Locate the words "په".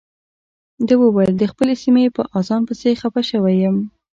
2.15-2.21